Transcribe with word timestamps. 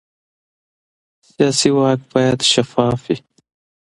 سیاسي 1.29 1.69
واک 1.77 1.99
باید 2.11 2.39
شفاف 2.51 2.99
وي 3.07 3.17